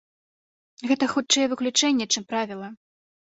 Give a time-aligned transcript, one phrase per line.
[0.91, 2.73] Гэта хутчэй выключэнне, чым правіла.